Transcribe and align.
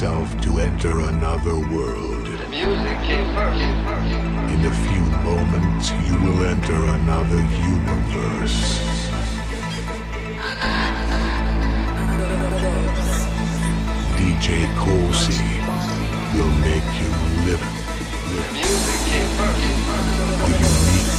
yourself 0.00 0.40
to 0.40 0.58
enter 0.60 1.00
another 1.00 1.56
world. 1.56 2.24
The 2.24 2.48
music 2.48 2.98
came 3.02 3.34
first. 3.34 3.60
In 4.54 4.64
a 4.64 4.74
few 4.88 5.04
moments, 5.28 5.90
you 6.08 6.16
will 6.24 6.42
enter 6.46 6.86
another 6.86 7.36
universe. 7.36 8.80
DJ 14.16 14.64
Corsi 14.78 15.60
will 16.34 16.54
make 16.64 16.88
you 17.00 17.10
live, 17.44 17.64
The 18.24 18.44
music 18.54 19.00
came 19.04 19.30
first. 19.36 19.64
a 20.44 20.52
unique 20.64 21.12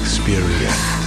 experience. 0.00 1.06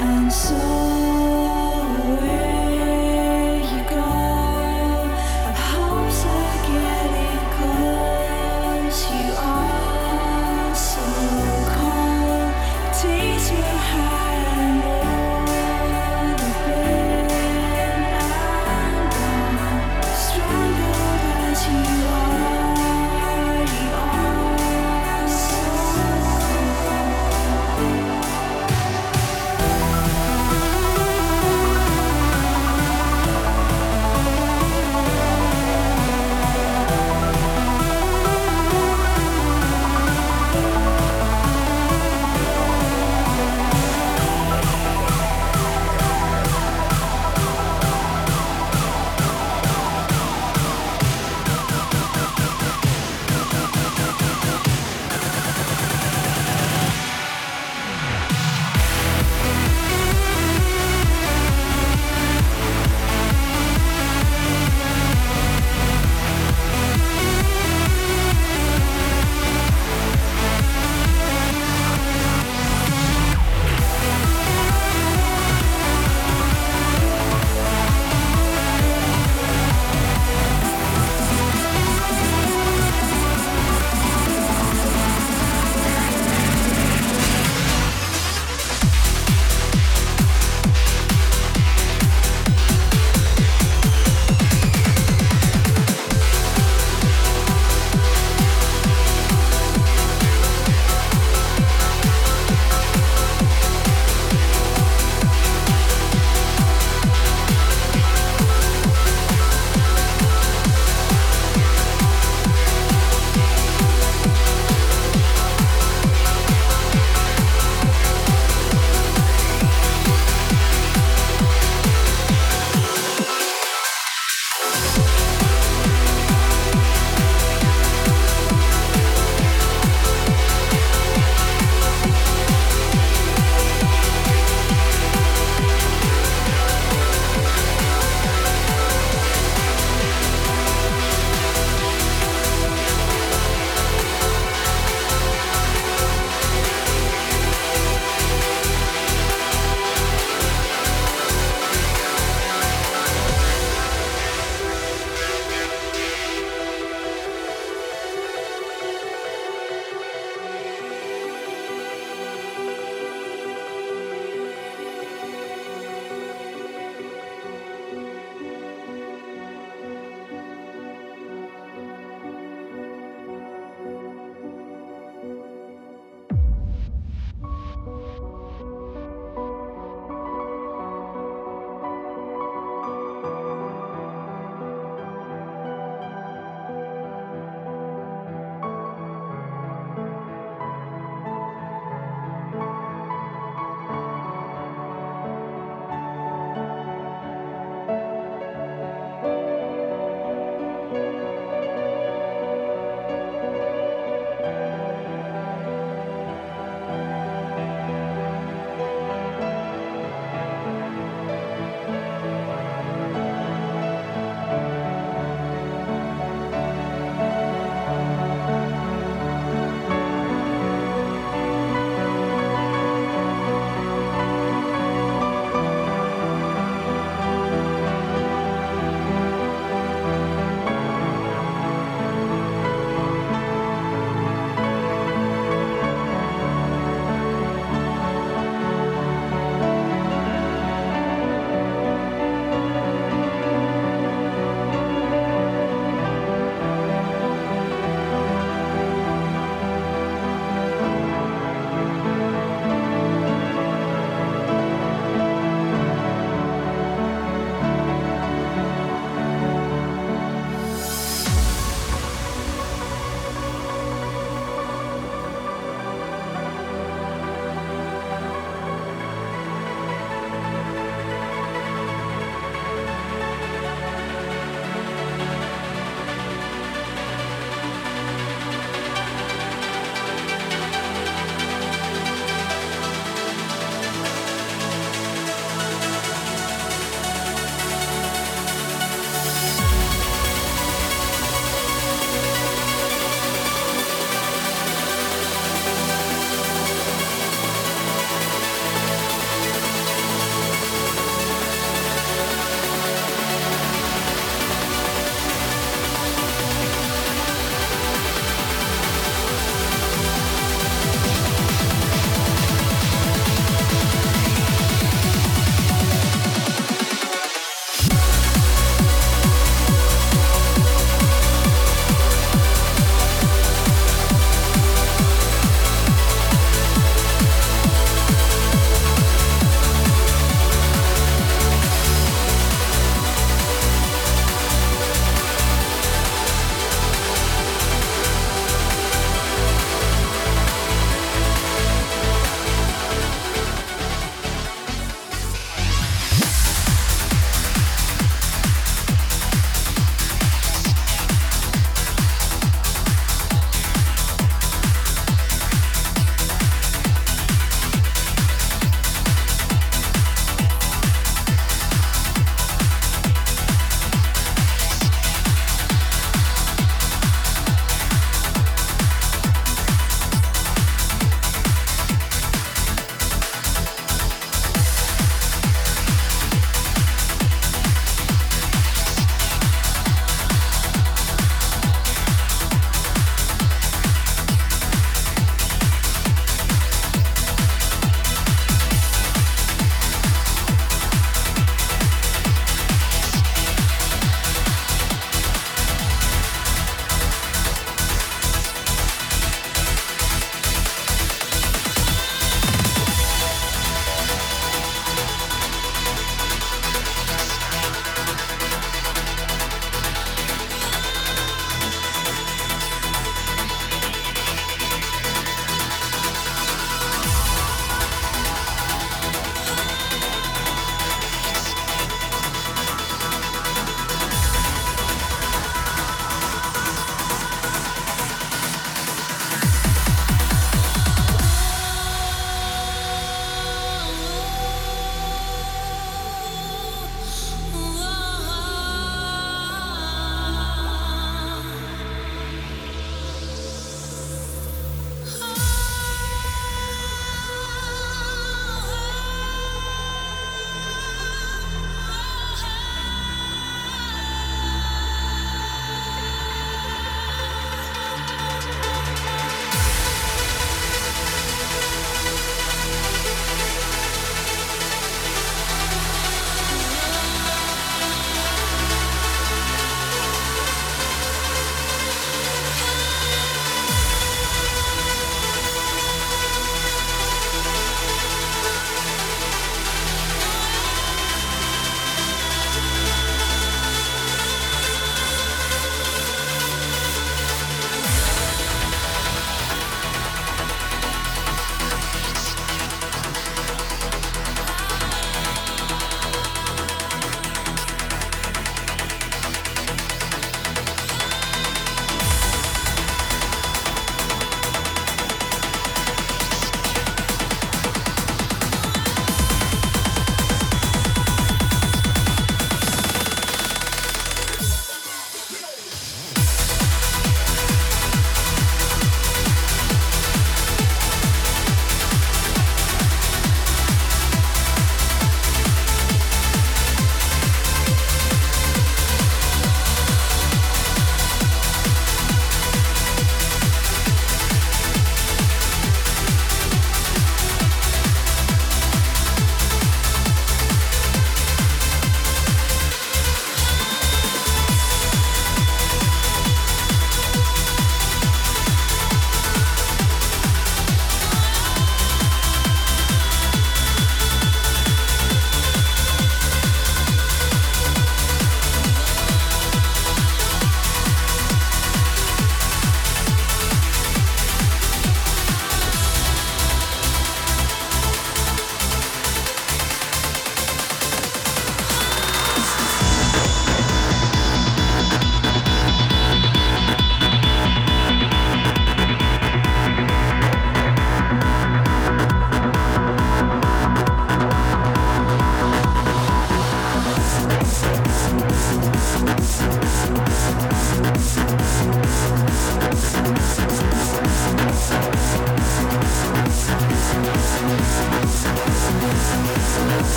and 0.00 0.32
so 0.32 0.97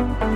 Bye. 0.00 0.29